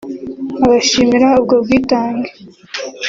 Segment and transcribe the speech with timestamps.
[0.65, 2.29] abashimira ubwo bwitange